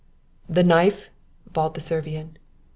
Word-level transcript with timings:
"The 0.49 0.63
knife?" 0.63 1.11
bawled 1.53 1.75
the 1.75 1.79
Servian. 1.79 2.39